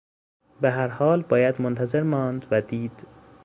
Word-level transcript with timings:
به 0.61 0.71
هر 0.71 0.87
حال 0.87 1.21
باید 1.21 1.61
منتظر 1.61 2.03
ماند 2.03 2.45
و 2.51 2.61
دید 2.61 3.07